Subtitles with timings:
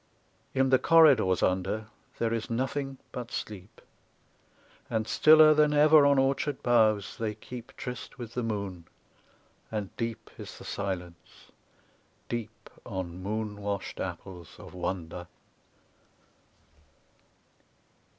[0.55, 1.85] In the corridors under
[2.17, 3.79] there is nothing but sleep.
[4.89, 8.87] And stiller than ever on orchard boughs they keep Tryst with the moon,
[9.69, 11.51] and deep is the silence,
[12.29, 15.27] deep On moon washed apples of wonder.